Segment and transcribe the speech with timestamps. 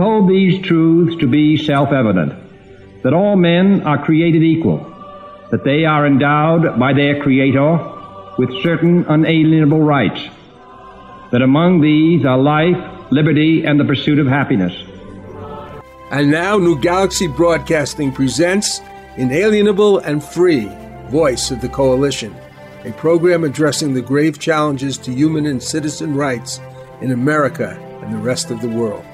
[0.00, 2.32] Hold these truths to be self-evident,
[3.02, 4.78] that all men are created equal,
[5.50, 7.78] that they are endowed by their Creator
[8.38, 10.22] with certain unalienable rights,
[11.32, 12.78] that among these are life,
[13.10, 14.72] liberty, and the pursuit of happiness.
[16.10, 18.80] And now, New Galaxy Broadcasting presents
[19.18, 20.66] Inalienable and Free
[21.10, 22.34] Voice of the Coalition,
[22.86, 26.58] a program addressing the grave challenges to human and citizen rights
[27.02, 29.04] in America and the rest of the world.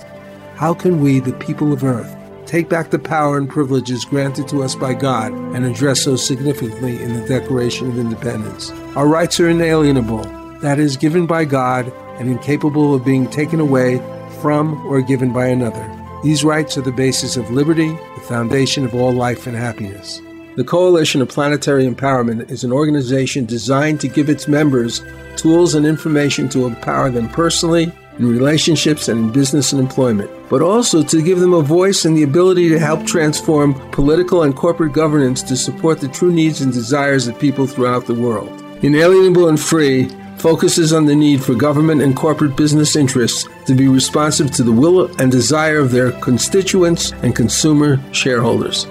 [0.56, 4.62] How can we, the people of Earth, take back the power and privileges granted to
[4.62, 8.70] us by God and addressed so significantly in the Declaration of Independence?
[8.96, 10.22] Our rights are inalienable,
[10.62, 13.98] that is, given by God and incapable of being taken away
[14.40, 15.92] from or given by another.
[16.24, 20.22] These rights are the basis of liberty, the foundation of all life and happiness.
[20.56, 25.02] The Coalition of Planetary Empowerment is an organization designed to give its members
[25.36, 30.62] tools and information to empower them personally in relationships and in business and employment, but
[30.62, 34.92] also to give them a voice and the ability to help transform political and corporate
[34.92, 38.48] governance to support the true needs and desires of people throughout the world.
[38.82, 43.88] Inalienable and Free focuses on the need for government and corporate business interests to be
[43.88, 48.86] responsive to the will and desire of their constituents and consumer shareholders.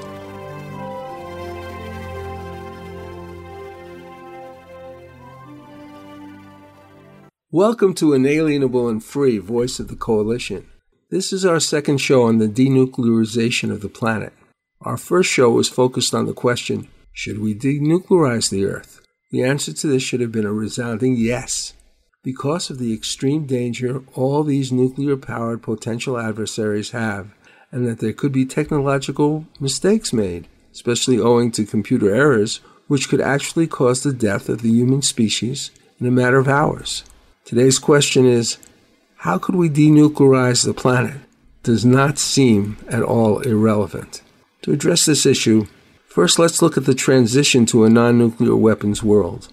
[7.56, 10.67] Welcome to Inalienable and Free, Voice of the Coalition.
[11.09, 14.34] This is our second show on the denuclearization of the planet.
[14.81, 19.00] Our first show was focused on the question should we denuclearize the Earth?
[19.31, 21.72] The answer to this should have been a resounding yes.
[22.23, 27.34] Because of the extreme danger all these nuclear powered potential adversaries have,
[27.72, 32.59] and that there could be technological mistakes made, especially owing to computer errors,
[32.90, 35.72] which could actually cause the death of the human species
[36.02, 37.06] in a matter of hours.
[37.45, 38.57] Today's question is
[39.17, 41.17] how could we denuclearize the planet?
[41.61, 44.23] Does not seem at all irrelevant.
[44.63, 45.67] To address this issue,
[46.07, 49.50] first let's look at the transition to a non nuclear weapons world.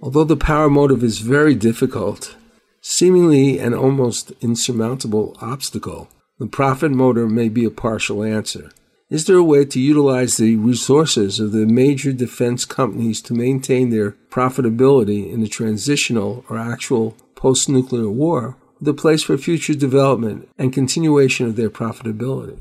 [0.00, 2.34] Although the power motive is very difficult,
[2.80, 6.08] seemingly an almost insurmountable obstacle,
[6.38, 8.70] the profit motive may be a partial answer.
[9.10, 13.90] Is there a way to utilize the resources of the major defense companies to maintain
[13.90, 19.74] their profitability in the transitional or actual post nuclear war with a place for future
[19.74, 22.58] development and continuation of their profitability?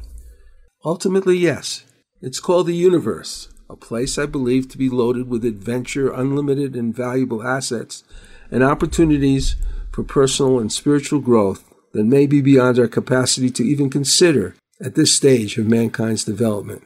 [0.85, 1.83] Ultimately, yes.
[2.21, 6.95] It's called the universe, a place I believe to be loaded with adventure, unlimited and
[6.95, 8.03] valuable assets,
[8.51, 9.55] and opportunities
[9.91, 14.95] for personal and spiritual growth that may be beyond our capacity to even consider at
[14.95, 16.83] this stage of mankind's development.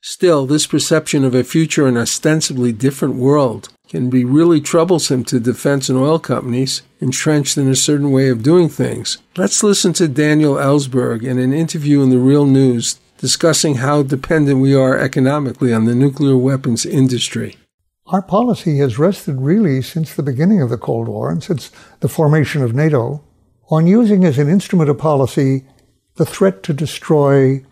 [0.00, 5.38] Still, this perception of a future and ostensibly different world can be really troublesome to
[5.38, 9.18] defense and oil companies entrenched in a certain way of doing things.
[9.36, 14.60] Let's listen to Daniel Ellsberg in an interview in the Real News discussing how dependent
[14.60, 17.58] we are economically on the nuclear weapons industry.
[18.06, 21.70] Our policy has rested really since the beginning of the Cold War and since
[22.00, 23.22] the formation of NATO
[23.70, 25.66] on using as an instrument of policy
[26.14, 27.62] the threat to destroy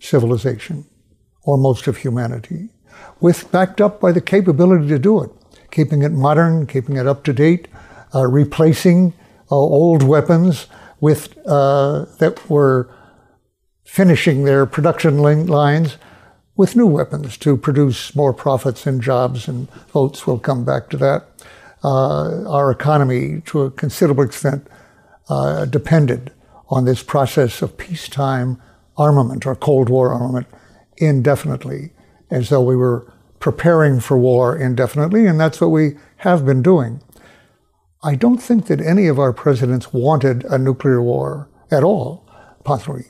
[0.00, 0.86] civilization
[1.44, 2.70] or most of humanity,
[3.20, 5.30] with backed up by the capability to do it,
[5.70, 7.68] keeping it modern, keeping it up to date,
[8.14, 9.12] uh, replacing
[9.50, 10.66] uh, old weapons
[11.00, 12.88] with uh, that were
[13.84, 15.96] finishing their production lines
[16.56, 20.26] with new weapons to produce more profits and jobs and votes.
[20.26, 21.26] We'll come back to that.
[21.84, 24.66] Uh, our economy, to a considerable extent,
[25.28, 26.32] uh, depended
[26.68, 28.60] on this process of peacetime
[28.96, 30.48] armament or Cold War armament
[30.96, 31.92] indefinitely,
[32.30, 37.02] as though we were preparing for war indefinitely, and that's what we have been doing.
[38.02, 42.24] I don't think that any of our presidents wanted a nuclear war at all,
[42.64, 43.06] possibly,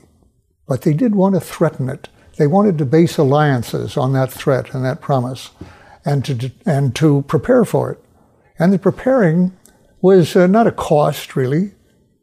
[0.67, 2.09] but they did want to threaten it.
[2.37, 5.51] They wanted to base alliances on that threat and that promise,
[6.05, 8.03] and to and to prepare for it.
[8.57, 9.57] And the preparing
[10.01, 11.73] was uh, not a cost, really;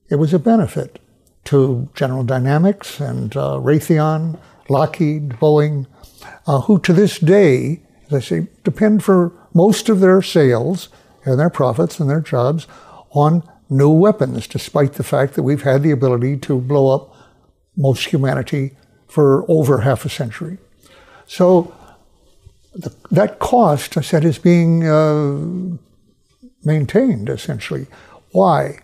[0.09, 0.99] it was a benefit
[1.45, 4.39] to General Dynamics and uh, Raytheon,
[4.69, 5.87] Lockheed, Boeing,
[6.47, 7.83] uh, who to this day,
[8.13, 10.89] I say, depend for most of their sales
[11.25, 12.67] and their profits and their jobs
[13.11, 17.15] on new weapons, despite the fact that we've had the ability to blow up
[17.77, 18.73] most humanity
[19.09, 20.59] for over half a century.
[21.27, 21.75] So
[22.75, 25.77] the, that cost, I said, is being uh,
[26.65, 27.87] maintained essentially.
[28.33, 28.81] Why?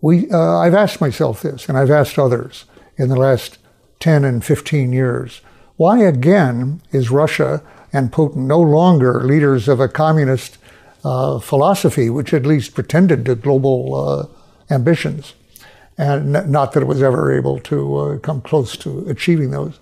[0.00, 2.64] We, uh, I've asked myself this, and I've asked others
[2.96, 3.58] in the last
[4.00, 5.40] 10 and 15 years.
[5.76, 7.62] Why again is Russia
[7.96, 10.58] and Putin no longer leaders of a communist
[11.04, 15.34] uh, philosophy, which at least pretended to global uh, ambitions?
[15.98, 19.78] and not that it was ever able to uh, come close to achieving those.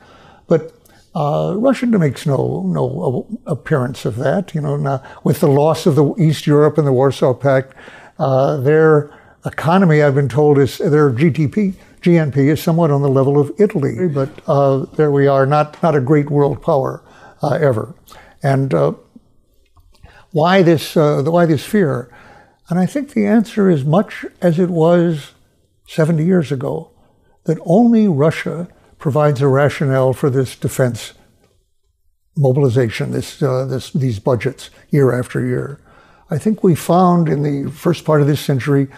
[0.46, 0.72] But
[1.14, 4.54] uh, Russia makes no no appearance of that.
[4.54, 7.74] You know, now, with the loss of the East Europe and the Warsaw Pact,
[8.18, 9.10] uh, their
[9.44, 14.08] economy, I've been told, is their GDP GNP is somewhat on the level of Italy.
[14.08, 17.02] But uh, there we are, not not a great world power
[17.52, 17.94] ever.
[18.42, 18.94] And uh,
[20.32, 22.10] why this why this fear?
[22.68, 25.32] And I think the answer is much as it was
[25.86, 26.90] 70 years ago,
[27.44, 28.68] that only Russia
[28.98, 31.12] provides a rationale for this defense
[32.36, 35.80] mobilization, this, uh, this, these budgets year after year.
[36.30, 38.88] I think we found in the first part of this century,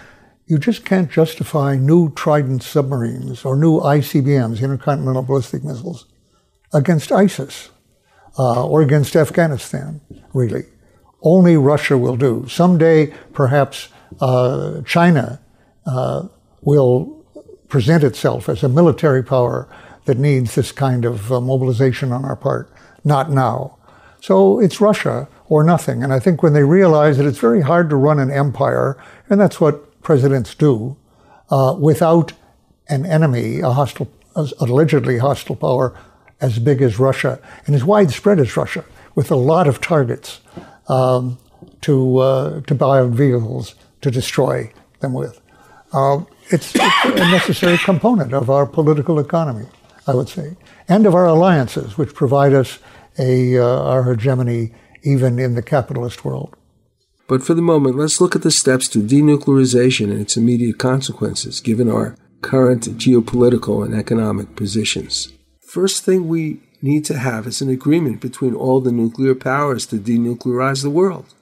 [0.47, 6.07] you just can't justify new Trident submarines or new ICBMs, intercontinental ballistic missiles,
[6.73, 7.71] against ISIS
[8.39, 10.01] uh, or against Afghanistan,
[10.33, 10.65] really.
[11.23, 12.47] Only Russia will do.
[12.49, 13.89] Someday, perhaps
[14.21, 15.41] uh, China
[15.87, 16.29] uh,
[16.63, 17.25] will
[17.69, 19.69] present itself as a military power
[20.05, 22.71] that needs this kind of uh, mobilization on our part.
[23.05, 23.77] Not now.
[24.21, 26.03] So it's Russia or nothing.
[26.03, 28.97] And I think when they realize that it's very hard to run an empire,
[29.29, 30.97] and that's what presidents do,
[31.51, 32.33] uh, without
[32.89, 35.99] an enemy, a hostile, allegedly hostile power
[36.41, 38.85] as big as Russia and as widespread as Russia,
[39.15, 40.41] with a lot of targets
[40.89, 41.39] um,
[41.81, 45.41] to uh, to buy vehicles to destroy them with.
[45.93, 49.67] Uh, it's, it's a necessary component of our political economy,
[50.07, 50.57] I would say,
[50.89, 52.79] and of our alliances, which provide us
[53.19, 54.73] a, uh, our hegemony
[55.03, 56.57] even in the capitalist world.
[57.29, 61.61] But for the moment, let's look at the steps to denuclearization and its immediate consequences,
[61.61, 65.33] given our current geopolitical and economic positions.
[65.67, 69.97] First thing we need to have is an agreement between all the nuclear powers to
[69.97, 71.35] denuclearize the world.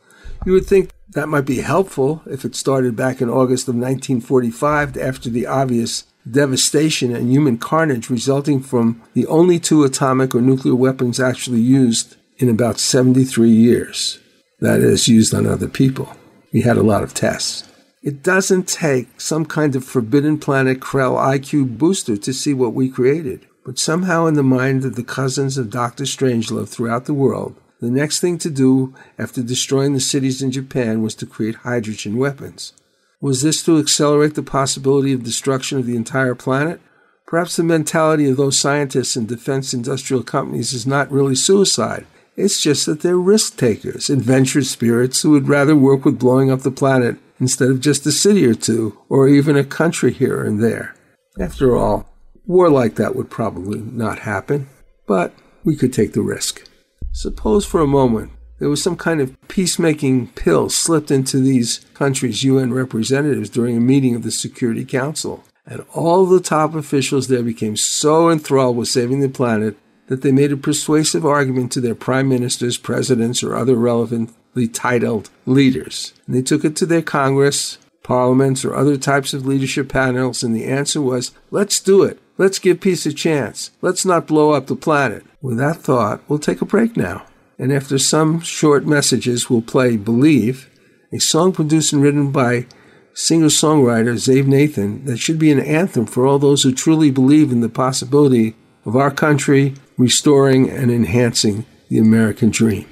[0.47, 4.97] You would think that might be helpful if it started back in August of 1945
[4.97, 10.75] after the obvious devastation and human carnage resulting from the only two atomic or nuclear
[10.75, 14.19] weapons actually used in about 73 years.
[14.61, 16.17] That is, used on other people.
[16.51, 17.69] We had a lot of tests.
[18.03, 22.89] It doesn't take some kind of forbidden planet Krell IQ booster to see what we
[22.89, 23.47] created.
[23.65, 26.05] But somehow, in the mind of the cousins of Dr.
[26.05, 31.03] Strangelove throughout the world, the next thing to do after destroying the cities in Japan
[31.03, 32.73] was to create hydrogen weapons.
[33.21, 36.81] Was this to accelerate the possibility of destruction of the entire planet?
[37.27, 42.07] Perhaps the mentality of those scientists and defense industrial companies is not really suicide.
[42.37, 46.61] It's just that they're risk takers, adventurous spirits who would rather work with blowing up
[46.61, 50.63] the planet instead of just a city or two, or even a country here and
[50.63, 50.95] there.
[51.39, 52.14] After all,
[52.47, 54.69] war like that would probably not happen,
[55.07, 55.33] but
[55.65, 56.69] we could take the risk.
[57.13, 62.45] Suppose for a moment there was some kind of peacemaking pill slipped into these countries'
[62.45, 67.43] UN representatives during a meeting of the Security Council, and all the top officials there
[67.43, 69.77] became so enthralled with saving the planet
[70.07, 75.31] that they made a persuasive argument to their prime ministers, presidents, or other relevantly titled
[75.47, 76.13] leaders.
[76.27, 80.55] And they took it to their Congress, parliaments, or other types of leadership panels, and
[80.55, 82.19] the answer was, let's do it.
[82.37, 83.71] Let's give peace a chance.
[83.81, 85.25] Let's not blow up the planet.
[85.41, 87.25] With that thought, we'll take a break now.
[87.61, 90.69] And after some short messages, we'll play Believe,
[91.13, 92.67] a song produced and written by
[93.13, 97.53] singer songwriter Zave Nathan that should be an anthem for all those who truly believe
[97.53, 102.89] in the possibility of our country restoring and enhancing the American dream.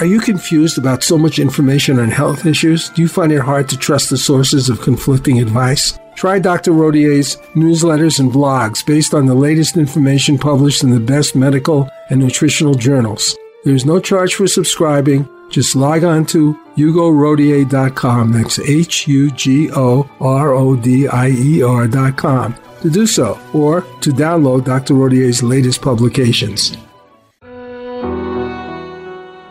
[0.00, 2.88] Are you confused about so much information on health issues?
[2.90, 5.96] Do you find it hard to trust the sources of conflicting advice?
[6.16, 6.72] Try Dr.
[6.72, 12.20] Rodier's newsletters and blogs based on the latest information published in the best medical and
[12.20, 13.36] nutritional journals.
[13.64, 15.28] There is no charge for subscribing.
[15.50, 18.32] Just log on to hugorodier.com.
[18.32, 22.54] That's H U G O R O D I E R.com
[22.84, 24.94] to do so or to download Dr.
[24.94, 26.76] Rodier's latest publications.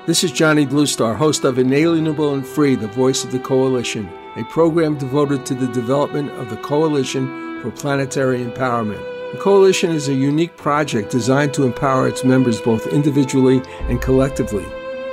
[0.05, 4.43] This is Johnny Bluestar, host of Inalienable and Free, the voice of the Coalition, a
[4.43, 9.01] program devoted to the development of the Coalition for Planetary Empowerment.
[9.31, 14.65] The Coalition is a unique project designed to empower its members both individually and collectively.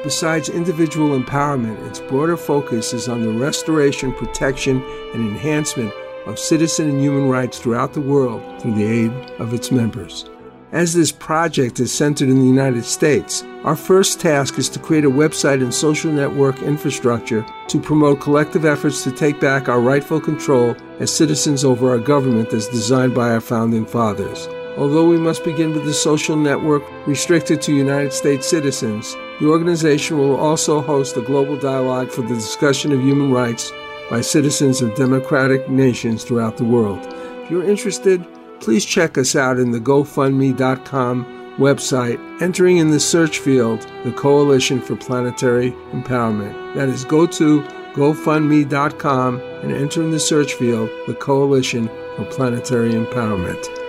[0.02, 5.92] Besides individual empowerment, its broader focus is on the restoration, protection, and enhancement
[6.26, 10.30] of citizen and human rights throughout the world through the aid of its members.
[10.72, 15.04] As this project is centered in the United States, our first task is to create
[15.04, 20.20] a website and social network infrastructure to promote collective efforts to take back our rightful
[20.20, 24.48] control as citizens over our government as designed by our founding fathers.
[24.78, 30.18] Although we must begin with the social network restricted to United States citizens, the organization
[30.18, 33.72] will also host a global dialogue for the discussion of human rights
[34.10, 36.98] by citizens of democratic nations throughout the world.
[37.44, 38.26] If you're interested,
[38.60, 41.24] please check us out in the GoFundMe.com
[41.56, 46.74] website, entering in the search field the Coalition for Planetary Empowerment.
[46.74, 47.62] That is, go to
[47.94, 53.79] GoFundMe.com and enter in the search field the Coalition for Planetary Empowerment.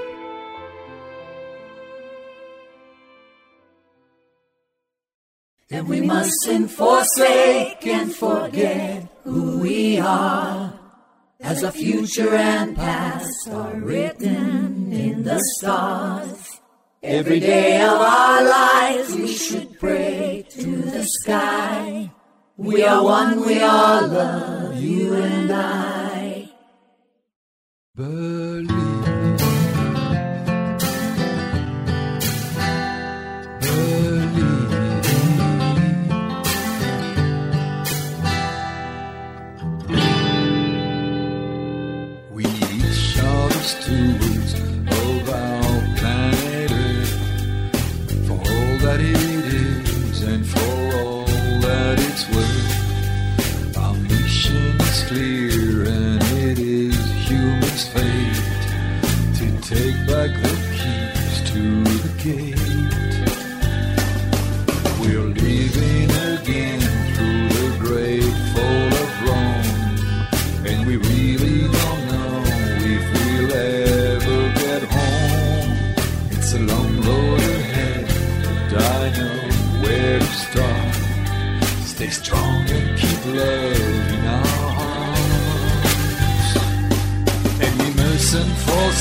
[5.81, 10.79] And we mustn't forsake and forget who we are
[11.39, 16.61] as a future and past are written in the stars.
[17.01, 22.11] Every day of our lives we should pray to the sky.
[22.57, 26.51] We are one, we are love, you and I.
[27.95, 28.50] Believe.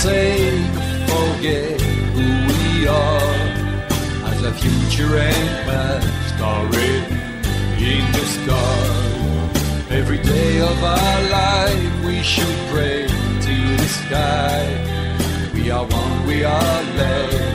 [0.02, 0.75] Mustn't
[1.11, 1.80] forget
[2.14, 3.35] who we are.
[4.30, 7.19] As our future and past are written
[7.78, 9.90] in the stars.
[9.90, 15.50] Every day of our life we should pray to the sky.
[15.52, 17.50] We are one, we are love,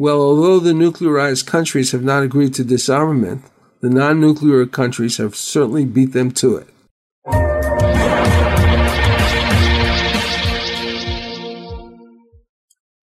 [0.00, 3.42] Well, although the nuclearized countries have not agreed to disarmament,
[3.80, 6.68] the non nuclear countries have certainly beat them to it.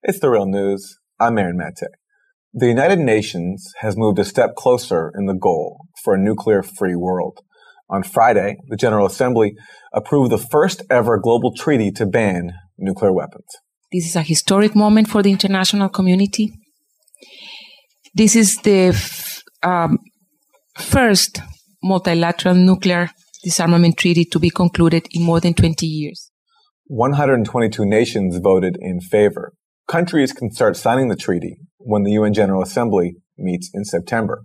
[0.04, 0.98] It's the real news.
[1.20, 1.90] I'm Aaron Mate.
[2.54, 6.96] The United Nations has moved a step closer in the goal for a nuclear free
[6.96, 7.40] world.
[7.90, 9.58] On Friday, the General Assembly
[9.94, 13.50] approved the first ever global treaty to ban nuclear weapons.
[13.92, 16.54] This is a historic moment for the international community.
[18.17, 20.00] This is the f- um,
[20.77, 21.41] first
[21.84, 23.10] multilateral nuclear
[23.43, 26.31] disarmament treaty to be concluded in more than 20 years.
[26.85, 29.51] 122 nations voted in favor.
[29.90, 34.42] Countries can start signing the treaty when the UN General Assembly meets in September.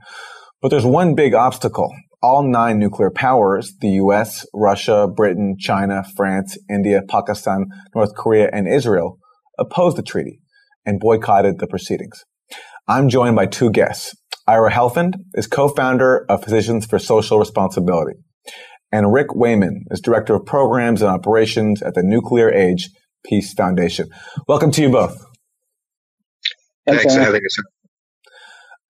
[0.61, 1.95] But there's one big obstacle.
[2.21, 8.67] All nine nuclear powers, the US, Russia, Britain, China, France, India, Pakistan, North Korea, and
[8.67, 9.19] Israel,
[9.61, 10.41] opposed the treaty
[10.85, 12.25] and boycotted the proceedings.
[12.89, 14.15] I'm joined by two guests.
[14.47, 18.19] Ira Helfand is co-founder of Physicians for Social Responsibility.
[18.91, 22.91] And Rick Wayman is Director of Programs and Operations at the Nuclear Age
[23.25, 24.09] Peace Foundation.
[24.49, 25.25] Welcome to you both.
[26.87, 27.57] Thanks for having us.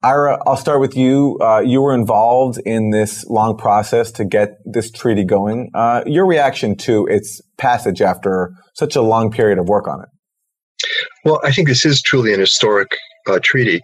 [0.03, 1.39] Ira, I'll start with you.
[1.43, 5.71] Uh, you were involved in this long process to get this treaty going.
[5.75, 10.09] Uh, your reaction to its passage after such a long period of work on it?
[11.25, 12.97] Well, I think this is truly an historic
[13.29, 13.83] uh, treaty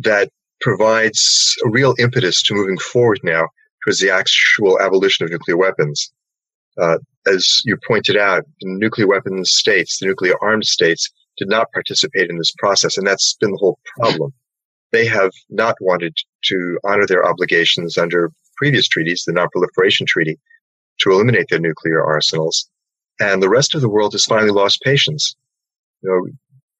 [0.00, 3.48] that provides a real impetus to moving forward now
[3.84, 6.12] towards the actual abolition of nuclear weapons.
[6.80, 11.72] Uh, as you pointed out, the nuclear weapons states, the nuclear armed states, did not
[11.72, 14.32] participate in this process, and that's been the whole problem.
[14.92, 20.38] They have not wanted to honor their obligations under previous treaties, the Non-Proliferation Treaty,
[21.00, 22.68] to eliminate their nuclear arsenals,
[23.20, 25.34] and the rest of the world has finally lost patience.
[26.02, 26.32] You know,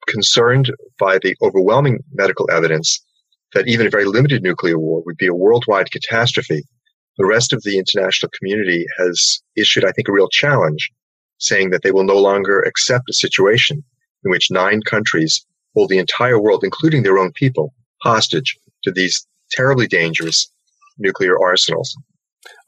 [0.07, 3.01] concerned by the overwhelming medical evidence
[3.55, 6.63] that even a very limited nuclear war would be a worldwide catastrophe,
[7.17, 10.91] the rest of the international community has issued, I think, a real challenge,
[11.39, 13.85] saying that they will no longer accept a situation
[14.25, 19.27] in which nine countries hold the entire world, including their own people, hostage to these
[19.51, 20.51] terribly dangerous
[20.99, 21.97] nuclear arsenals.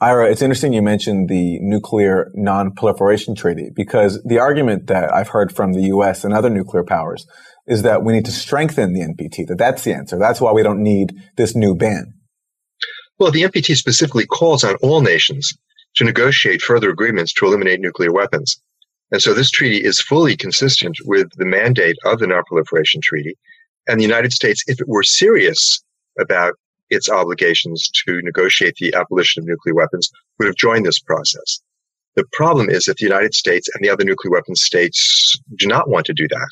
[0.01, 5.55] Ira, it's interesting you mentioned the nuclear non-proliferation treaty because the argument that I've heard
[5.55, 6.25] from the U.S.
[6.25, 7.27] and other nuclear powers
[7.67, 10.19] is that we need to strengthen the NPT, that that's the answer.
[10.19, 12.15] That's why we don't need this new ban.
[13.19, 15.57] Well, the NPT specifically calls on all nations
[15.97, 18.61] to negotiate further agreements to eliminate nuclear weapons.
[19.11, 23.37] And so this treaty is fully consistent with the mandate of the Non-Proliferation Treaty.
[23.87, 25.83] And the United States, if it were serious
[26.21, 26.55] about
[26.91, 31.61] its obligations to negotiate the abolition of nuclear weapons, would have joined this process.
[32.15, 35.89] The problem is that the United States and the other nuclear weapons states do not
[35.89, 36.49] want to do that.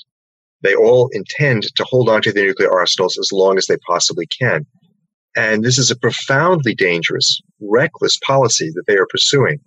[0.62, 4.26] They all intend to hold on to their nuclear arsenals as long as they possibly
[4.26, 4.66] can.
[5.36, 9.58] And this is a profoundly dangerous, reckless policy that they are pursuing.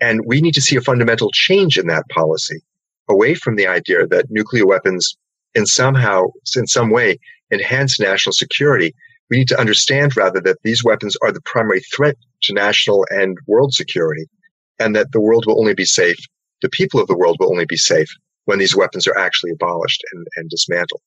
[0.00, 2.60] And we need to see a fundamental change in that policy
[3.08, 5.16] away from the idea that nuclear weapons
[5.54, 6.24] in somehow,
[6.56, 7.18] in some way,
[7.52, 8.94] enhance national security.
[9.30, 13.36] We need to understand rather that these weapons are the primary threat to national and
[13.46, 14.26] world security
[14.78, 16.18] and that the world will only be safe.
[16.62, 18.08] The people of the world will only be safe
[18.44, 21.00] when these weapons are actually abolished and, and dismantled.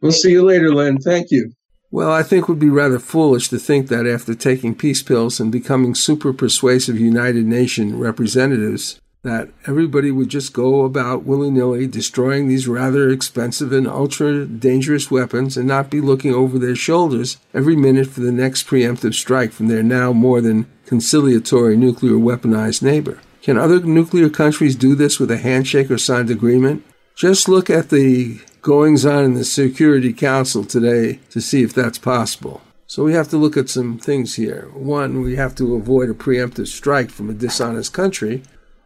[0.03, 0.99] We'll see you later, Len.
[0.99, 1.53] Thank you.
[1.93, 5.39] Well, I think it would be rather foolish to think that after taking peace pills
[5.39, 11.85] and becoming super persuasive United Nations representatives, that everybody would just go about willy nilly
[11.85, 17.37] destroying these rather expensive and ultra dangerous weapons and not be looking over their shoulders
[17.53, 22.81] every minute for the next preemptive strike from their now more than conciliatory nuclear weaponized
[22.81, 23.19] neighbor.
[23.43, 26.83] Can other nuclear countries do this with a handshake or signed agreement?
[27.15, 31.97] Just look at the goings on in the Security Council today to see if that's
[31.97, 32.61] possible.
[32.87, 34.69] So we have to look at some things here.
[34.73, 38.41] One, we have to avoid a preemptive strike from a dishonest country.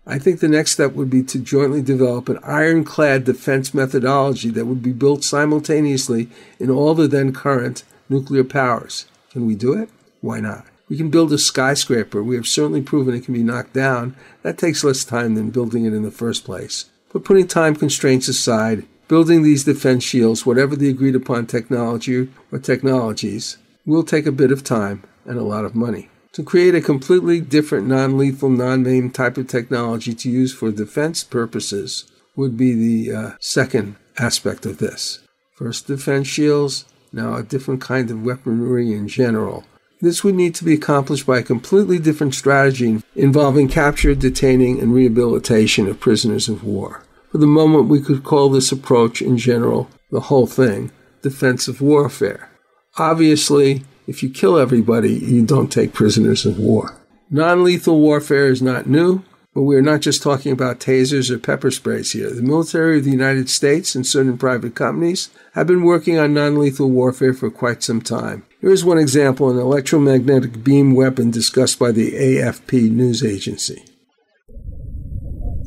[0.07, 4.65] I think the next step would be to jointly develop an ironclad defense methodology that
[4.65, 6.27] would be built simultaneously
[6.59, 9.05] in all the then current nuclear powers.
[9.29, 9.89] Can we do it?
[10.21, 10.65] Why not?
[10.89, 12.23] We can build a skyscraper.
[12.23, 14.15] We have certainly proven it can be knocked down.
[14.41, 16.85] That takes less time than building it in the first place.
[17.13, 22.59] But putting time constraints aside, Building these defense shields, whatever the agreed upon technology or
[22.59, 26.09] technologies, will take a bit of time and a lot of money.
[26.33, 30.71] To create a completely different non lethal, non maim type of technology to use for
[30.71, 32.03] defense purposes
[32.35, 35.19] would be the uh, second aspect of this.
[35.55, 39.63] First, defense shields, now a different kind of weaponry in general.
[40.01, 44.93] This would need to be accomplished by a completely different strategy involving capture, detaining, and
[44.93, 47.03] rehabilitation of prisoners of war.
[47.31, 52.49] For the moment, we could call this approach in general, the whole thing, defensive warfare.
[52.97, 56.97] Obviously, if you kill everybody, you don't take prisoners of war.
[57.29, 61.37] Non lethal warfare is not new, but we are not just talking about tasers or
[61.37, 62.31] pepper sprays here.
[62.31, 66.57] The military of the United States and certain private companies have been working on non
[66.57, 68.45] lethal warfare for quite some time.
[68.61, 73.83] Here is one example an electromagnetic beam weapon discussed by the AFP news agency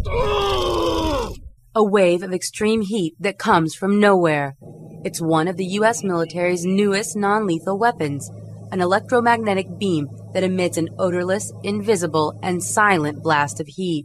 [1.80, 4.54] a wave of extreme heat that comes from nowhere.
[5.02, 6.04] It's one of the U.S.
[6.04, 8.30] military's newest non lethal weapons,
[8.70, 14.04] an electromagnetic beam that emits an odorless, invisible, and silent blast of heat.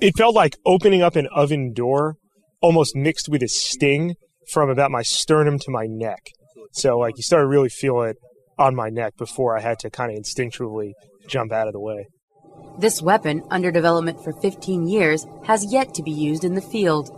[0.00, 2.16] It felt like opening up an oven door,
[2.62, 4.14] almost mixed with a sting
[4.50, 6.30] from about my sternum to my neck.
[6.72, 8.16] So, like, you started really feel it
[8.58, 10.92] on my neck before I had to kind of instinctually
[11.28, 12.06] jump out of the way.
[12.80, 17.10] This weapon, under development for 15 years, has yet to be used in the field.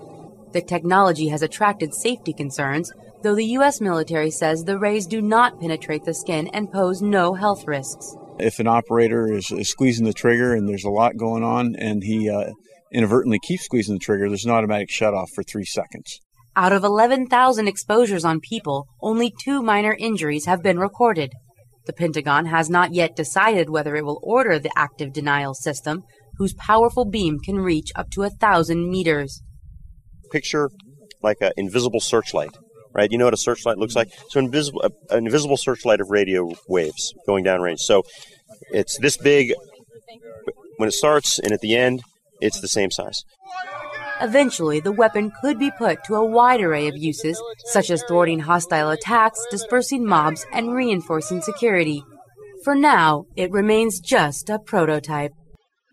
[0.53, 3.81] The technology has attracted safety concerns, though the U.S.
[3.81, 8.16] military says the rays do not penetrate the skin and pose no health risks.
[8.40, 12.03] If an operator is, is squeezing the trigger and there's a lot going on and
[12.03, 12.51] he uh,
[12.90, 16.18] inadvertently keeps squeezing the trigger, there's an automatic shutoff for three seconds.
[16.57, 21.33] Out of 11,000 exposures on people, only two minor injuries have been recorded.
[21.87, 26.05] The Pentagon has not yet decided whether it will order the active denial system,
[26.38, 29.42] whose powerful beam can reach up to a thousand meters.
[30.31, 30.71] Picture
[31.23, 32.57] like an invisible searchlight,
[32.92, 33.11] right?
[33.11, 34.09] You know what a searchlight looks like?
[34.29, 37.81] So invisible, an invisible searchlight of radio waves going downrange.
[37.81, 38.05] So
[38.71, 39.53] it's this big
[40.77, 42.03] when it starts, and at the end,
[42.40, 43.25] it's the same size.
[44.23, 48.39] Eventually, the weapon could be put to a wide array of uses, such as thwarting
[48.39, 52.05] hostile attacks, dispersing mobs, and reinforcing security.
[52.63, 55.33] For now, it remains just a prototype.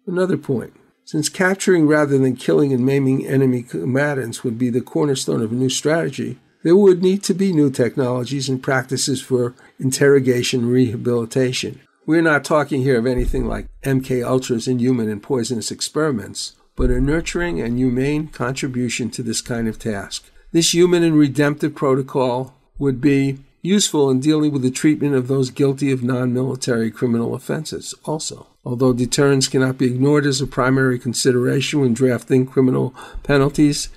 [0.06, 0.74] Another point.
[1.06, 5.56] Since capturing rather than killing and maiming enemy combatants would be the cornerstone of a
[5.56, 11.80] new strategy, there would need to be new technologies and practices for interrogation rehabilitation.
[12.06, 17.02] We're not talking here of anything like MK Ultra's inhuman and poisonous experiments, but a
[17.02, 20.32] nurturing and humane contribution to this kind of task.
[20.54, 25.50] This human and redemptive protocol would be useful in dealing with the treatment of those
[25.50, 28.48] guilty of non military criminal offenses, also.
[28.64, 33.90] Although deterrence cannot be ignored as a primary consideration when drafting criminal penalties,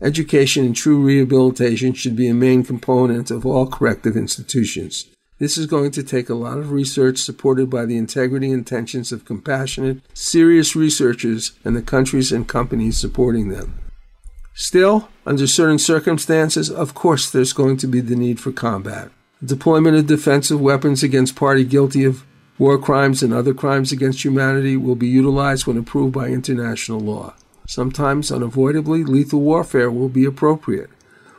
[0.00, 5.08] education and true rehabilitation should be a main component of all corrective institutions.
[5.38, 9.24] This is going to take a lot of research supported by the integrity intentions of
[9.24, 13.78] compassionate, serious researchers and the countries and companies supporting them.
[14.54, 19.10] Still, under certain circumstances, of course, there's going to be the need for combat.
[19.40, 22.24] The deployment of defensive weapons against party guilty of
[22.58, 27.34] War crimes and other crimes against humanity will be utilized when approved by international law.
[27.68, 30.90] Sometimes, unavoidably, lethal warfare will be appropriate,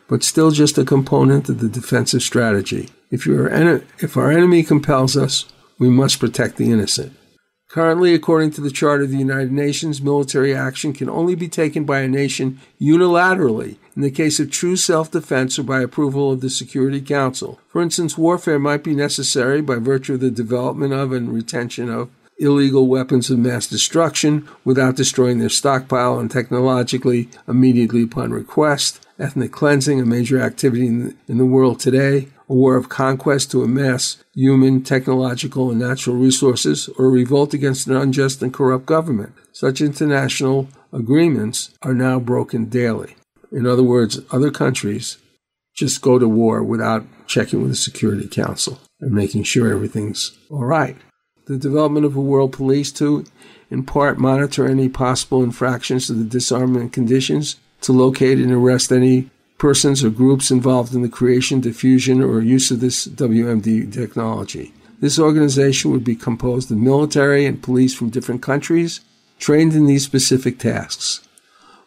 [0.08, 2.90] but still just a component of the defensive strategy.
[3.12, 5.46] If, en- if our enemy compels us,
[5.78, 7.16] we must protect the innocent.
[7.70, 11.84] Currently, according to the Charter of the United Nations, military action can only be taken
[11.84, 16.42] by a nation unilaterally in the case of true self defense or by approval of
[16.42, 17.60] the Security Council.
[17.68, 22.10] For instance, warfare might be necessary by virtue of the development of and retention of
[22.40, 29.52] illegal weapons of mass destruction without destroying their stockpile and technologically immediately upon request, ethnic
[29.52, 33.64] cleansing, a major activity in the, in the world today, a war of conquest to
[33.64, 39.34] amass human, technological, and natural resources, or a revolt against an unjust and corrupt government.
[39.54, 43.16] Such international agreements are now broken daily.
[43.52, 45.18] In other words, other countries
[45.76, 50.66] just go to war without checking with the Security Council and making sure everything's all
[50.66, 50.98] right.
[51.46, 53.26] The development of a world police to,
[53.72, 59.30] in part, monitor any possible infractions to the disarmament conditions, to locate and arrest any
[59.60, 64.74] persons or groups involved in the creation, diffusion, or use of this WMD technology.
[65.00, 69.02] This organization would be composed of military and police from different countries
[69.38, 71.22] trained in these specific tasks,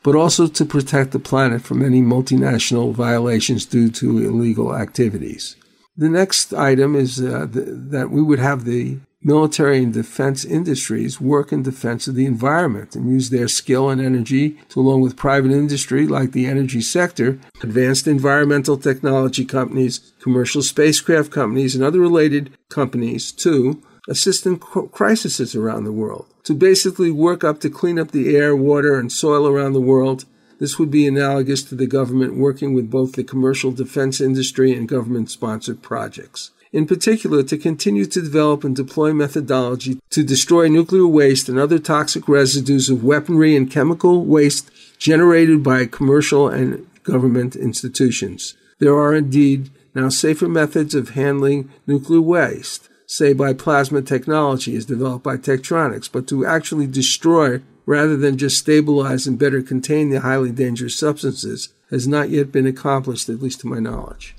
[0.03, 5.57] but also to protect the planet from any multinational violations due to illegal activities.
[5.97, 11.53] The next item is uh, that we would have the military and defense industries work
[11.53, 15.53] in defense of the environment and use their skill and energy to, along with private
[15.53, 22.51] industry like the energy sector, advanced environmental technology companies, commercial spacecraft companies, and other related
[22.69, 28.11] companies to assist in crises around the world, to basically work up to clean up
[28.11, 30.25] the air, water, and soil around the world.
[30.59, 34.89] This would be analogous to the government working with both the commercial defense industry and
[34.89, 41.07] government sponsored projects in particular to continue to develop and deploy methodology to destroy nuclear
[41.07, 47.55] waste and other toxic residues of weaponry and chemical waste generated by commercial and government
[47.55, 48.55] institutions.
[48.79, 54.87] There are indeed now safer methods of handling nuclear waste, say by plasma technology as
[54.87, 60.21] developed by Tektronix, but to actually destroy rather than just stabilize and better contain the
[60.21, 64.35] highly dangerous substances has not yet been accomplished, at least to my knowledge.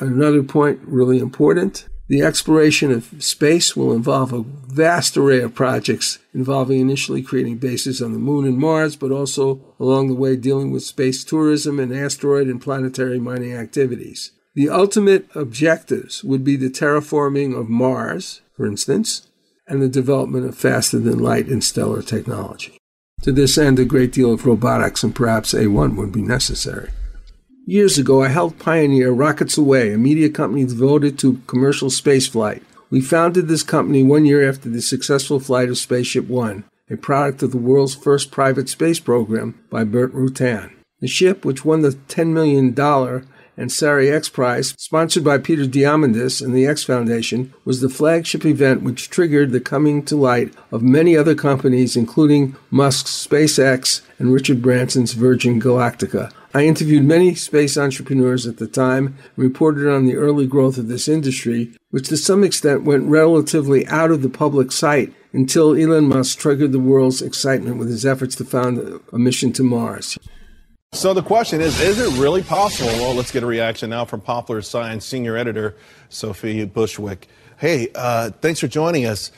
[0.00, 6.18] Another point really important the exploration of space will involve a vast array of projects
[6.34, 10.72] involving initially creating bases on the moon and Mars, but also along the way dealing
[10.72, 14.32] with space tourism and asteroid and planetary mining activities.
[14.56, 19.28] The ultimate objectives would be the terraforming of Mars, for instance,
[19.68, 22.76] and the development of faster than light and stellar technology.
[23.22, 26.90] To this end, a great deal of robotics and perhaps AI would be necessary.
[27.70, 32.62] Years ago, I helped pioneer Rockets Away, a media company devoted to commercial spaceflight.
[32.90, 37.44] We founded this company one year after the successful flight of Spaceship One, a product
[37.44, 40.72] of the world's first private space program by Burt Rutan.
[40.98, 46.52] The ship, which won the $10 million Ansari X Prize, sponsored by Peter Diamandis and
[46.52, 51.16] the X Foundation, was the flagship event which triggered the coming to light of many
[51.16, 58.44] other companies, including Musk's SpaceX and Richard Branson's Virgin Galactica, I interviewed many space entrepreneurs
[58.44, 62.42] at the time and reported on the early growth of this industry, which to some
[62.42, 67.76] extent went relatively out of the public sight until Elon Musk triggered the world's excitement
[67.76, 70.18] with his efforts to found a mission to Mars.
[70.92, 72.90] So the question is, is it really possible?
[72.90, 75.76] Well, let's get a reaction now from Popular Science senior editor
[76.08, 77.28] Sophie Bushwick.
[77.58, 79.30] Hey, uh, thanks for joining us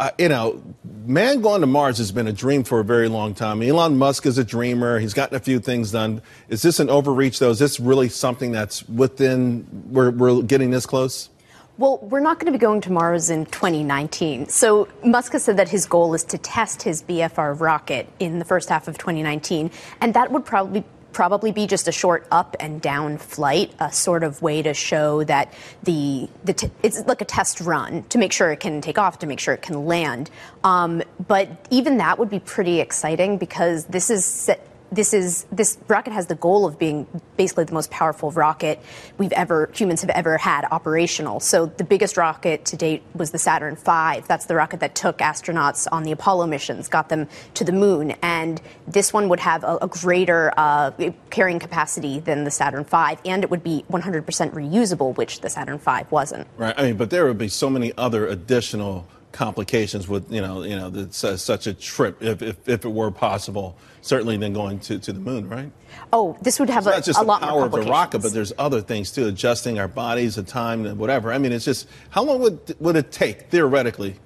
[0.00, 0.62] uh, you know,
[1.04, 3.60] man going to Mars has been a dream for a very long time.
[3.60, 4.98] Elon Musk is a dreamer.
[4.98, 6.22] He's gotten a few things done.
[6.48, 7.50] Is this an overreach, though?
[7.50, 11.28] Is this really something that's within, we're, we're getting this close?
[11.76, 14.48] Well, we're not going to be going to Mars in 2019.
[14.48, 18.46] So Musk has said that his goal is to test his BFR rocket in the
[18.46, 20.82] first half of 2019, and that would probably
[21.12, 25.24] probably be just a short up and down flight, a sort of way to show
[25.24, 28.98] that the, the t- it's like a test run to make sure it can take
[28.98, 30.30] off, to make sure it can land.
[30.64, 34.50] Um, but even that would be pretty exciting because this is
[34.92, 38.80] this is this rocket has the goal of being basically the most powerful rocket
[39.18, 41.40] we've ever humans have ever had operational.
[41.40, 44.22] So the biggest rocket to date was the Saturn V.
[44.26, 48.12] That's the rocket that took astronauts on the Apollo missions, got them to the moon,
[48.22, 50.90] and this one would have a, a greater uh,
[51.30, 55.78] carrying capacity than the Saturn V, and it would be 100% reusable, which the Saturn
[55.78, 56.46] V wasn't.
[56.56, 56.74] Right.
[56.76, 60.76] I mean, but there would be so many other additional complications with you know you
[60.76, 64.98] know the, such a trip if, if, if it were possible certainly than going to,
[64.98, 65.70] to the moon right?
[66.12, 67.82] Oh this would have it's a, not just a the lot power more of the
[67.82, 71.32] rocket but there's other things too adjusting our bodies the time and whatever.
[71.32, 74.16] I mean it's just how long would would it take theoretically?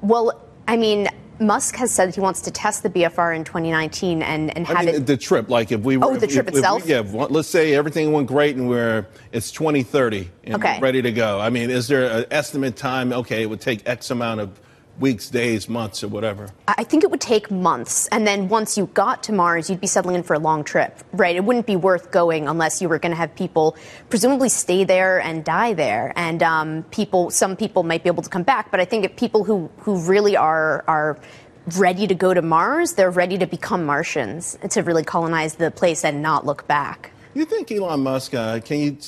[0.00, 1.08] Well i mean
[1.40, 4.84] Musk has said he wants to test the BFR in 2019 and, and have I
[4.84, 5.06] mean, it.
[5.06, 6.06] The trip, like if we were.
[6.06, 6.88] Oh, the if, trip if, itself?
[6.88, 10.78] If we, yeah, let's say everything went great and we're it's 2030 and Okay.
[10.80, 11.40] ready to go.
[11.40, 13.12] I mean, is there an estimate time?
[13.12, 14.60] Okay, it would take X amount of
[14.98, 16.50] weeks, days, months, or whatever.
[16.68, 19.86] I think it would take months, and then once you got to Mars, you'd be
[19.86, 21.34] settling in for a long trip, right?
[21.34, 23.76] It wouldn't be worth going unless you were going to have people
[24.08, 27.30] presumably stay there and die there, and um, people.
[27.30, 30.00] Some people might be able to come back, but I think if people who who
[30.00, 31.18] really are are
[31.76, 36.04] ready to go to Mars, they're ready to become Martians to really colonize the place
[36.04, 37.10] and not look back.
[37.34, 38.34] You think Elon Musk?
[38.34, 38.98] Uh, can you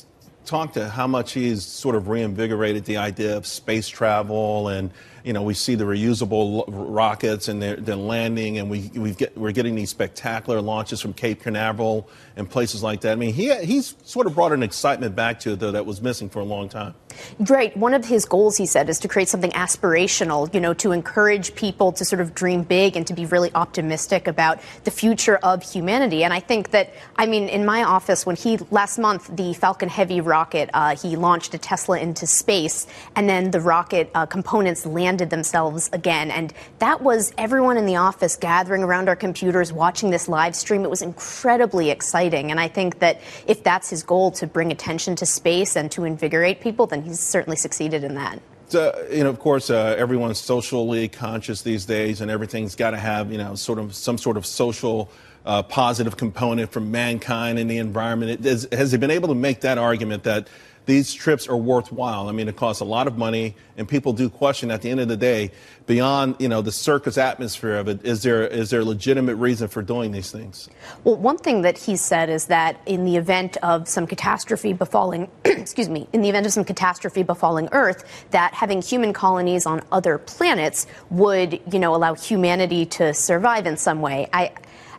[0.46, 4.90] talk to how much he's sort of reinvigorated the idea of space travel and
[5.26, 9.36] you know we see the reusable rockets and they're, they're landing and we we get
[9.36, 13.12] we're getting these spectacular launches from Cape Canaveral and places like that.
[13.12, 16.00] I mean he he's sort of brought an excitement back to it though that was
[16.00, 16.94] missing for a long time.
[17.38, 17.76] Right.
[17.76, 21.54] One of his goals, he said, is to create something aspirational, you know, to encourage
[21.54, 25.62] people to sort of dream big and to be really optimistic about the future of
[25.62, 26.24] humanity.
[26.24, 29.88] And I think that, I mean, in my office, when he, last month, the Falcon
[29.88, 34.86] Heavy rocket, uh, he launched a Tesla into space, and then the rocket uh, components
[34.86, 36.30] landed themselves again.
[36.30, 40.84] And that was everyone in the office gathering around our computers, watching this live stream.
[40.84, 42.50] It was incredibly exciting.
[42.50, 46.04] And I think that if that's his goal, to bring attention to space and to
[46.04, 48.40] invigorate people, then he's certainly succeeded in that.
[48.68, 52.96] So, you know, of course, uh, everyone's socially conscious these days, and everything's got to
[52.96, 55.08] have, you know, sort of some sort of social
[55.44, 58.32] uh, positive component from mankind and the environment.
[58.32, 60.48] It, has, has he been able to make that argument that
[60.86, 62.28] these trips are worthwhile?
[62.28, 65.00] I mean, it costs a lot of money, and people do question at the end
[65.00, 65.50] of the day,
[65.86, 69.68] beyond, you know, the circus atmosphere of it, is there is there a legitimate reason
[69.68, 70.68] for doing these things?
[71.04, 75.28] Well, one thing that he said is that in the event of some catastrophe befalling,
[75.44, 79.82] excuse me, in the event of some catastrophe befalling Earth, that having human colonies on
[79.90, 84.28] other planets would, you know, allow humanity to survive in some way.
[84.32, 84.52] I,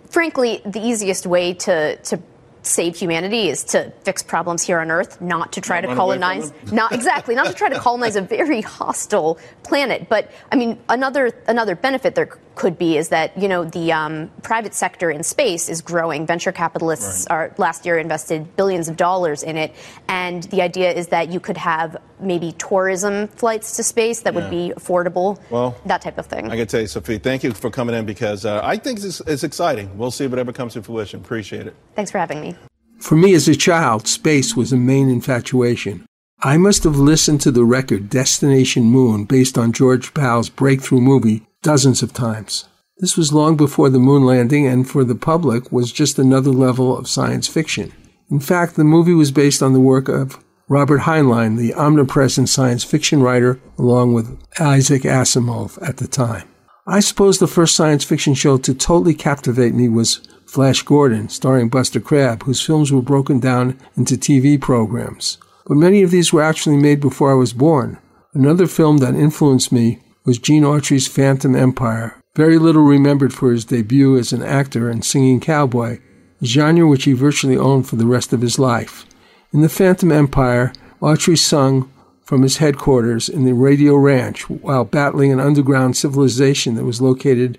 [0.10, 2.20] frankly, the easiest way to to
[2.68, 5.98] save humanity is to fix problems here on Earth, not to try Not to run
[5.98, 6.54] away from colonize.
[6.72, 10.10] Not exactly, not to try to colonize a very hostile planet.
[10.10, 14.30] But I mean, another another benefit there could be is that you know the um,
[14.42, 16.26] private sector in space is growing.
[16.26, 19.74] Venture capitalists are last year invested billions of dollars in it,
[20.10, 24.42] and the idea is that you could have maybe tourism flights to space that Yeah.
[24.42, 25.40] would be affordable.
[25.52, 26.50] Well, that type of thing.
[26.52, 29.22] I can tell you, Sophie, thank you for coming in because uh, I think it's,
[29.22, 29.96] it's exciting.
[29.98, 31.20] We'll see if it ever comes to fruition.
[31.22, 31.76] Appreciate it.
[31.96, 32.56] Thanks for having me.
[33.00, 36.06] For me as a child, space was a main infatuation.
[36.44, 41.48] I must have listened to the record Destination Moon based on George Pal's breakthrough movie
[41.64, 42.70] dozens of times.
[43.00, 46.96] This was long before the moon landing and for the public was just another level
[46.96, 47.92] of science fiction.
[48.30, 50.38] In fact, the movie was based on the work of
[50.70, 56.48] Robert Heinlein, the omnipresent science fiction writer, along with Isaac Asimov at the time.
[56.86, 61.70] I suppose the first science fiction show to totally captivate me was Flash Gordon, starring
[61.70, 65.40] Buster Crabbe, whose films were broken down into TV programs.
[65.68, 67.98] But many of these were actually made before I was born.
[68.34, 73.66] Another film that influenced me was Gene Autry's Phantom Empire, very little remembered for his
[73.66, 76.00] debut as an actor and singing cowboy,
[76.42, 79.06] a genre which he virtually owned for the rest of his life.
[79.54, 81.92] In The Phantom Empire, Autry sung
[82.24, 87.58] from his headquarters in the Radio Ranch while battling an underground civilization that was located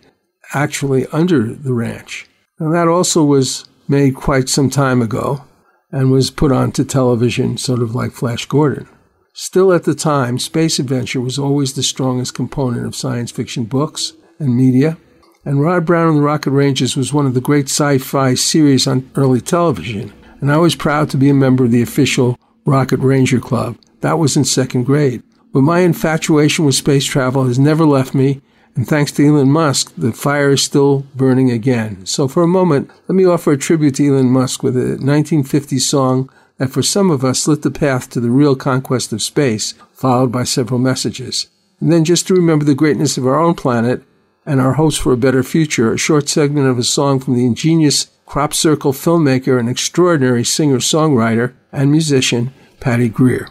[0.54, 2.26] actually under the ranch.
[2.60, 5.42] Now, that also was made quite some time ago
[5.90, 8.88] and was put onto television, sort of like Flash Gordon.
[9.32, 14.12] Still, at the time, space adventure was always the strongest component of science fiction books
[14.38, 14.98] and media,
[15.44, 18.86] and Rod Brown and the Rocket Rangers was one of the great sci fi series
[18.86, 22.98] on early television, and I was proud to be a member of the official Rocket
[22.98, 23.78] Ranger Club.
[24.00, 25.22] That was in second grade.
[25.52, 28.42] But my infatuation with space travel has never left me,
[28.78, 32.06] and thanks to Elon Musk, the fire is still burning again.
[32.06, 35.80] So for a moment, let me offer a tribute to Elon Musk with a 1950s
[35.80, 39.74] song that for some of us lit the path to the real conquest of space,
[39.92, 41.48] followed by several messages.
[41.80, 44.04] And then just to remember the greatness of our own planet
[44.46, 47.46] and our hopes for a better future, a short segment of a song from the
[47.46, 53.48] ingenious crop circle filmmaker and extraordinary singer-songwriter and musician, Patty Greer.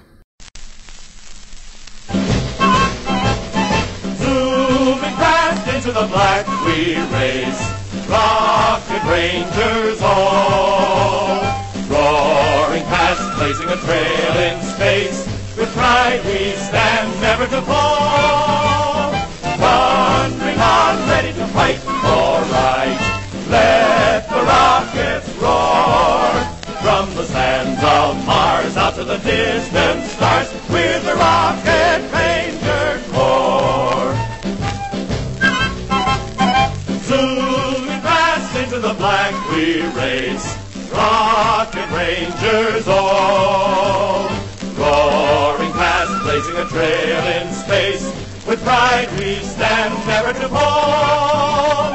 [6.78, 7.64] We race.
[8.08, 11.42] Rocket Rangers all.
[11.90, 15.26] Roaring past, blazing a trail in space.
[15.58, 19.12] With pride we stand never to fall.
[19.42, 23.00] thundering on, ready to fight for right.
[23.50, 26.30] Let the rockets roar
[26.84, 33.77] from the sands of Mars out to the distant stars with the Rocket Ranger Corps.
[38.98, 40.58] Black we race,
[40.92, 44.30] Rocket Rangers all.
[44.76, 48.06] Roaring past, blazing a trail in space,
[48.48, 51.94] with pride we stand never to fall.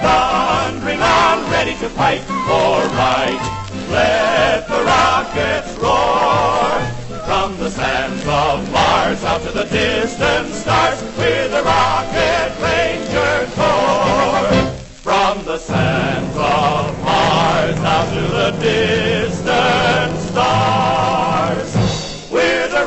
[0.00, 3.60] Thundering on, ready to fight for right.
[3.90, 6.80] Let the rockets roar
[7.26, 14.73] from the sands of Mars out to the distant stars with the Rocket Ranger Corps.
[15.04, 21.74] From the sands of Mars out to the distant stars.
[22.30, 22.86] With the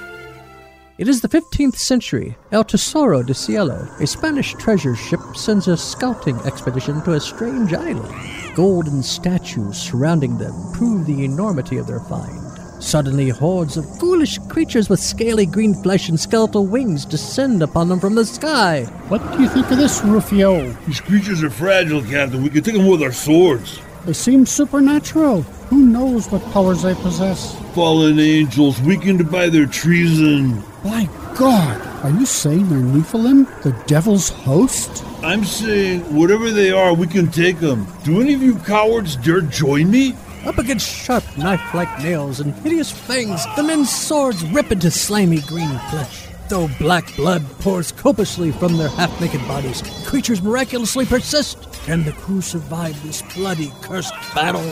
[0.98, 2.36] It is the 15th century.
[2.50, 7.72] El Tesoro de Cielo, a Spanish treasure ship, sends a scouting expedition to a strange
[7.72, 8.12] island.
[8.56, 12.47] Golden statues surrounding them prove the enormity of their find.
[12.80, 17.98] Suddenly, hordes of foolish creatures with scaly green flesh and skeletal wings descend upon them
[17.98, 18.84] from the sky.
[19.08, 20.70] What do you think of this, Rufio?
[20.86, 22.42] These creatures are fragile, Captain.
[22.42, 23.80] We can take them with our swords.
[24.04, 25.42] They seem supernatural.
[25.70, 27.58] Who knows what powers they possess?
[27.74, 30.62] Fallen angels, weakened by their treason.
[30.84, 31.80] My God!
[32.04, 35.04] Are you saying they're Nephilim, the devil's host?
[35.22, 37.88] I'm saying, whatever they are, we can take them.
[38.04, 40.14] Do any of you cowards dare join me?
[40.46, 45.40] Up against sharp knife like nails and hideous fangs, the men's swords rip into slimy
[45.42, 46.28] green flesh.
[46.48, 51.70] Though black blood pours copiously from their half naked bodies, creatures miraculously persist.
[51.84, 54.64] Can the crew survive this bloody, cursed battle?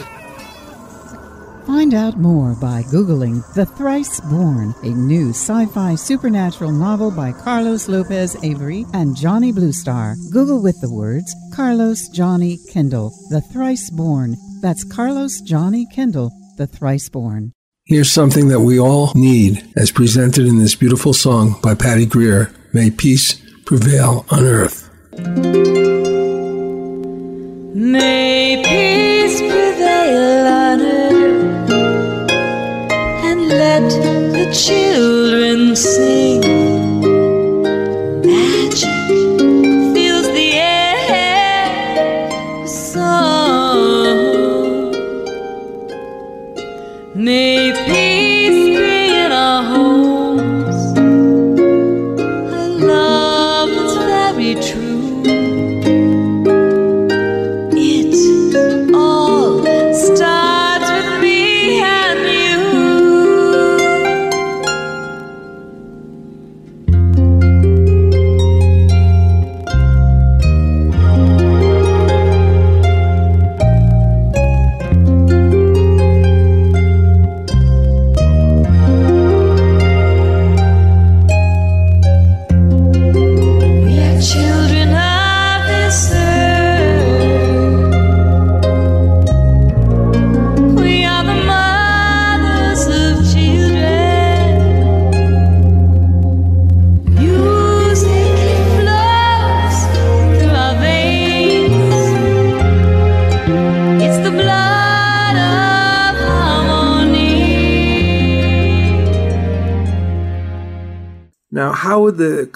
[1.66, 7.32] Find out more by Googling The Thrice Born, a new sci fi supernatural novel by
[7.32, 10.14] Carlos Lopez Avery and Johnny Bluestar.
[10.30, 14.36] Google with the words Carlos Johnny Kindle, The Thrice Born.
[14.66, 17.52] That's Carlos Johnny Kindle, The Thrice Born.
[17.84, 22.50] Here's something that we all need, as presented in this beautiful song by Patty Greer
[22.72, 24.90] May peace prevail on earth.
[27.76, 31.70] May peace prevail on earth
[33.22, 33.88] and let
[34.32, 36.75] the children sing.
[47.16, 47.72] May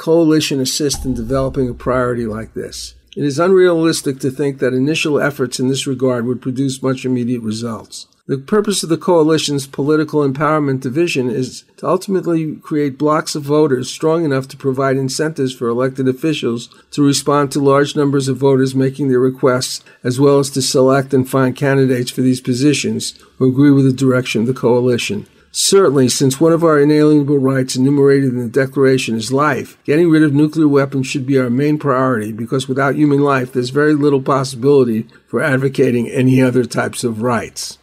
[0.01, 2.95] coalition assist in developing a priority like this?
[3.15, 7.43] It is unrealistic to think that initial efforts in this regard would produce much immediate
[7.43, 8.07] results.
[8.27, 13.91] The purpose of the coalition's political empowerment division is to ultimately create blocks of voters
[13.91, 18.75] strong enough to provide incentives for elected officials to respond to large numbers of voters
[18.75, 23.51] making their requests, as well as to select and find candidates for these positions who
[23.51, 25.27] agree with the direction of the coalition.
[25.53, 30.23] Certainly, since one of our inalienable rights enumerated in the Declaration is life, getting rid
[30.23, 34.23] of nuclear weapons should be our main priority because without human life, there's very little
[34.23, 37.80] possibility for advocating any other types of rights.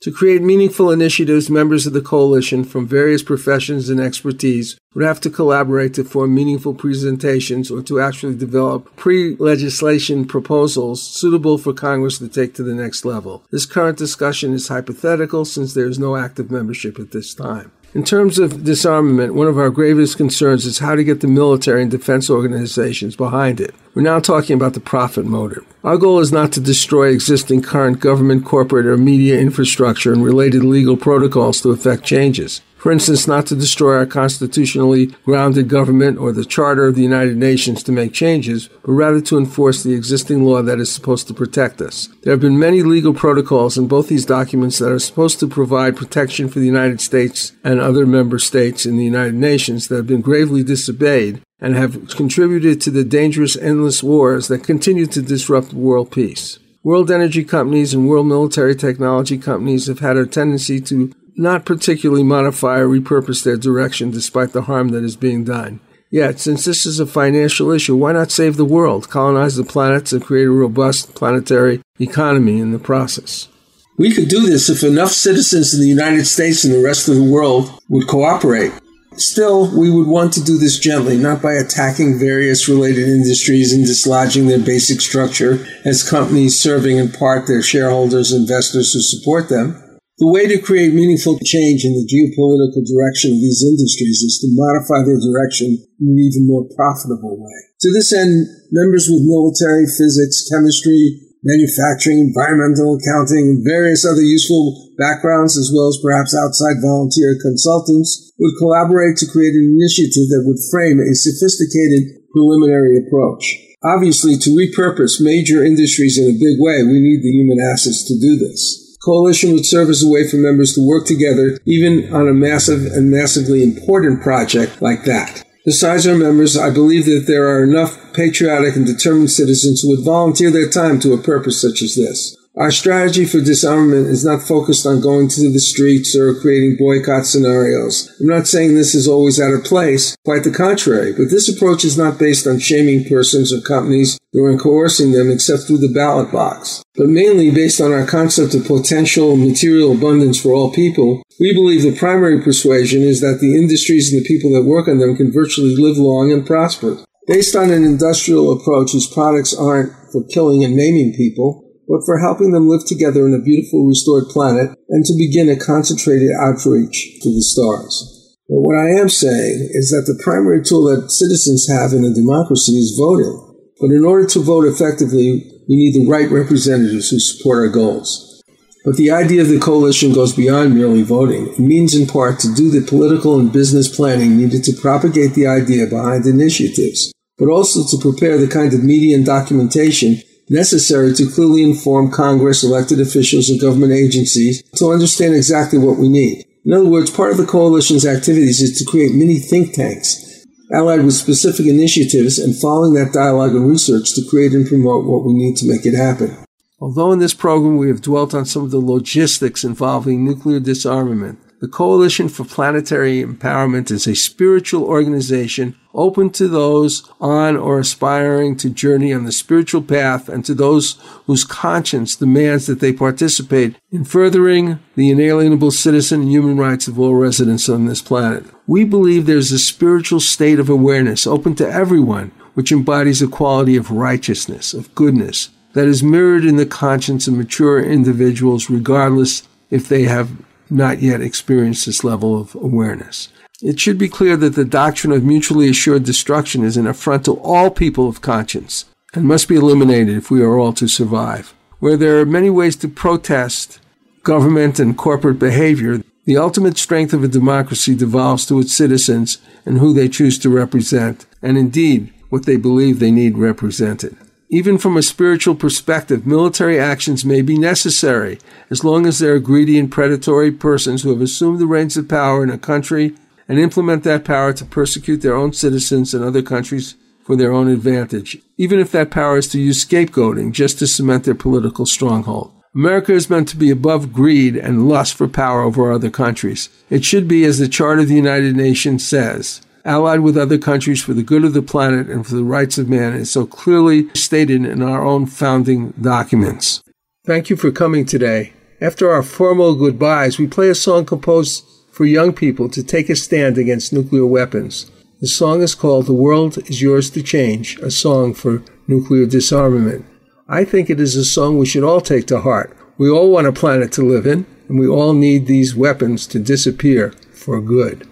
[0.00, 5.20] To create meaningful initiatives, members of the coalition from various professions and expertise would have
[5.20, 12.16] to collaborate to form meaningful presentations or to actually develop pre-legislation proposals suitable for Congress
[12.16, 13.44] to take to the next level.
[13.50, 17.70] This current discussion is hypothetical since there is no active membership at this time.
[17.92, 21.82] In terms of disarmament, one of our gravest concerns is how to get the military
[21.82, 23.74] and defense organizations behind it.
[23.94, 25.66] We're now talking about the profit motive.
[25.82, 30.62] Our goal is not to destroy existing current government, corporate, or media infrastructure and related
[30.62, 32.60] legal protocols to effect changes.
[32.80, 37.36] For instance, not to destroy our constitutionally grounded government or the Charter of the United
[37.36, 41.34] Nations to make changes, but rather to enforce the existing law that is supposed to
[41.34, 42.08] protect us.
[42.22, 45.94] There have been many legal protocols in both these documents that are supposed to provide
[45.94, 50.06] protection for the United States and other member states in the United Nations that have
[50.06, 55.74] been gravely disobeyed and have contributed to the dangerous endless wars that continue to disrupt
[55.74, 56.58] world peace.
[56.82, 62.22] World energy companies and world military technology companies have had a tendency to not particularly
[62.22, 65.80] modify or repurpose their direction despite the harm that is being done.
[66.10, 70.12] Yet, since this is a financial issue, why not save the world, colonize the planets,
[70.12, 73.48] and create a robust planetary economy in the process?
[73.96, 77.14] We could do this if enough citizens in the United States and the rest of
[77.14, 78.72] the world would cooperate.
[79.16, 83.84] Still, we would want to do this gently, not by attacking various related industries and
[83.84, 89.82] dislodging their basic structure as companies serving in part their shareholders investors who support them.
[90.20, 94.52] The way to create meaningful change in the geopolitical direction of these industries is to
[94.52, 97.56] modify their direction in an even more profitable way.
[97.80, 104.92] To this end, members with military, physics, chemistry, manufacturing, environmental accounting, and various other useful
[105.00, 110.44] backgrounds, as well as perhaps outside volunteer consultants, would collaborate to create an initiative that
[110.44, 113.56] would frame a sophisticated preliminary approach.
[113.80, 118.20] Obviously, to repurpose major industries in a big way, we need the human assets to
[118.20, 118.89] do this.
[119.02, 122.84] Coalition would serve as a way for members to work together, even on a massive
[122.92, 125.42] and massively important project like that.
[125.64, 130.04] Besides our members, I believe that there are enough patriotic and determined citizens who would
[130.04, 132.36] volunteer their time to a purpose such as this.
[132.56, 137.24] Our strategy for disarmament is not focused on going to the streets or creating boycott
[137.24, 138.10] scenarios.
[138.20, 141.84] I'm not saying this is always out of place, quite the contrary, but this approach
[141.84, 145.92] is not based on shaming persons or companies nor on coercing them except through the
[145.94, 151.22] ballot box, but mainly based on our concept of potential material abundance for all people.
[151.38, 154.98] We believe the primary persuasion is that the industries and the people that work on
[154.98, 156.98] them can virtually live long and prosper.
[157.28, 162.18] Based on an industrial approach whose products aren't for killing and maiming people, but for
[162.18, 167.18] helping them live together in a beautiful restored planet and to begin a concentrated outreach
[167.20, 168.38] to the stars.
[168.48, 172.14] But what I am saying is that the primary tool that citizens have in a
[172.14, 173.34] democracy is voting.
[173.80, 178.40] But in order to vote effectively, we need the right representatives who support our goals.
[178.84, 181.48] But the idea of the coalition goes beyond merely voting.
[181.48, 185.48] It means in part to do the political and business planning needed to propagate the
[185.48, 191.30] idea behind initiatives, but also to prepare the kind of media and documentation necessary to
[191.30, 196.44] clearly inform Congress, elected officials, and government agencies to understand exactly what we need.
[196.66, 200.26] In other words, part of the coalition's activities is to create mini think tanks
[200.72, 205.24] allied with specific initiatives and following that dialogue and research to create and promote what
[205.24, 206.36] we need to make it happen.
[206.80, 211.38] Although in this program we have dwelt on some of the logistics involving nuclear disarmament,
[211.60, 218.56] the Coalition for Planetary Empowerment is a spiritual organization open to those on or aspiring
[218.56, 223.76] to journey on the spiritual path and to those whose conscience demands that they participate
[223.92, 228.44] in furthering the inalienable citizen and human rights of all residents on this planet.
[228.66, 233.76] We believe there's a spiritual state of awareness open to everyone which embodies a quality
[233.76, 239.88] of righteousness, of goodness, that is mirrored in the conscience of mature individuals regardless if
[239.88, 240.30] they have
[240.70, 243.28] not yet experienced this level of awareness.
[243.62, 247.38] It should be clear that the doctrine of mutually assured destruction is an affront to
[247.40, 251.52] all people of conscience and must be eliminated if we are all to survive.
[251.78, 253.80] Where there are many ways to protest
[254.22, 259.78] government and corporate behavior, The ultimate strength of a democracy devolves to its citizens and
[259.78, 264.16] who they choose to represent, and indeed, what they believe they need represented.
[264.52, 268.36] Even from a spiritual perspective, military actions may be necessary
[268.68, 272.08] as long as there are greedy and predatory persons who have assumed the reins of
[272.08, 273.14] power in a country
[273.48, 277.68] and implement that power to persecute their own citizens and other countries for their own
[277.68, 282.52] advantage, even if that power is to use scapegoating just to cement their political stronghold.
[282.74, 286.68] America is meant to be above greed and lust for power over other countries.
[286.88, 291.02] It should be, as the Charter of the United Nations says, allied with other countries
[291.02, 294.08] for the good of the planet and for the rights of man, is so clearly
[294.14, 296.82] stated in our own founding documents.
[297.24, 298.52] Thank you for coming today.
[298.80, 303.16] After our formal goodbyes, we play a song composed for young people to take a
[303.16, 304.90] stand against nuclear weapons.
[305.20, 310.06] The song is called The World is Yours to Change, a song for nuclear disarmament.
[310.48, 312.74] I think it is a song we should all take to heart.
[312.96, 316.38] We all want a planet to live in, and we all need these weapons to
[316.38, 318.08] disappear for good.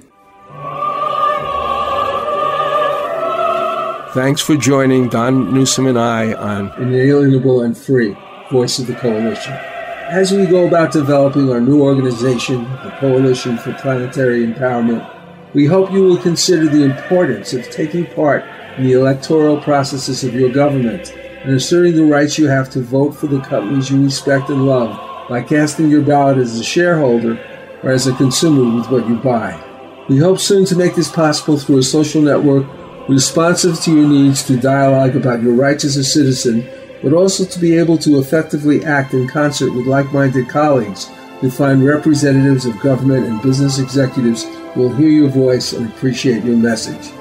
[4.19, 8.17] Thanks for joining Don Newsom and I on Inalienable and Free,
[8.51, 9.53] Voice of the Coalition.
[9.53, 15.09] As we go about developing our new organization, the Coalition for Planetary Empowerment,
[15.55, 18.45] we hope you will consider the importance of taking part
[18.77, 21.15] in the electoral processes of your government
[21.45, 25.29] and asserting the rights you have to vote for the companies you respect and love
[25.29, 27.39] by casting your ballot as a shareholder
[27.85, 29.65] or as a consumer with what you buy.
[30.09, 32.67] We hope soon to make this possible through a social network
[33.09, 36.69] responsive to your needs to dialogue about your rights as a citizen,
[37.03, 41.51] but also to be able to effectively act in concert with like minded colleagues who
[41.51, 44.45] find representatives of government and business executives
[44.77, 47.13] will hear your voice and appreciate your message.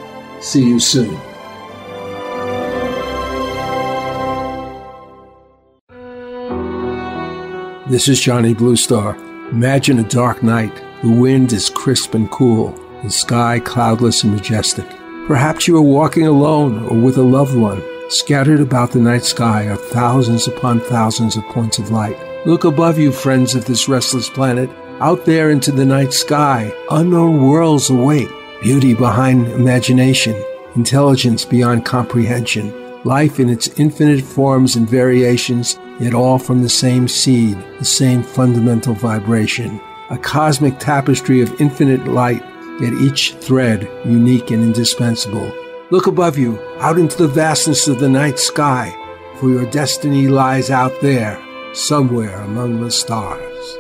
[0.42, 1.18] See you soon.
[7.90, 9.18] This is Johnny Bluestar.
[9.52, 10.76] Imagine a dark night.
[11.04, 12.72] The wind is crisp and cool,
[13.04, 14.97] the sky cloudless and majestic.
[15.28, 17.84] Perhaps you are walking alone or with a loved one.
[18.10, 22.18] Scattered about the night sky are thousands upon thousands of points of light.
[22.46, 24.70] Look above you, friends of this restless planet.
[25.02, 28.30] Out there into the night sky, unknown worlds await.
[28.62, 30.42] Beauty behind imagination,
[30.76, 32.74] intelligence beyond comprehension,
[33.04, 38.24] life in its infinite forms and variations, yet all from the same seed, the same
[38.24, 39.82] fundamental vibration.
[40.10, 42.42] A cosmic tapestry of infinite light,
[42.80, 45.52] yet each thread unique and indispensable.
[45.90, 48.94] Look above you, out into the vastness of the night sky,
[49.40, 51.42] for your destiny lies out there,
[51.74, 53.78] somewhere among the stars.